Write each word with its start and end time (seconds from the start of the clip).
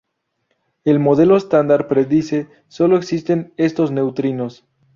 El 0.83 0.97
Modelo 0.97 1.37
Estándar 1.37 1.87
predice 1.87 2.49
sólo 2.67 2.97
existen 2.97 3.53
estos 3.57 3.91
neutrinos. 3.91 4.65